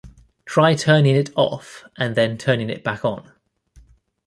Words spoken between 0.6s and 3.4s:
turning it off and then turning it back on.